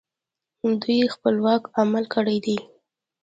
[0.81, 2.57] دوی خپلواک عمل کړی دی